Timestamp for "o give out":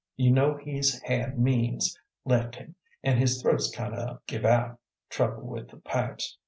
3.93-4.79